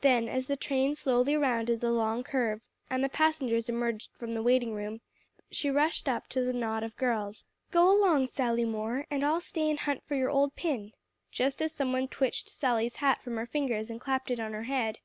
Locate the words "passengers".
3.08-3.68